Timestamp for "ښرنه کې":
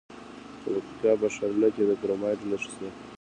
1.35-1.83